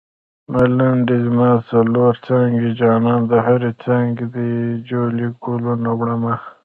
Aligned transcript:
ملنډۍ: 0.51 1.17
زما 1.27 1.49
څلور 1.69 2.13
څانګې 2.25 2.69
جانانه 2.79 3.27
د 3.31 3.33
هرې 3.45 3.71
څانګې 3.83 4.25
دې 4.33 4.51
جولۍ 4.87 5.27
ګلونه 5.43 5.89
وړمه 5.99 6.35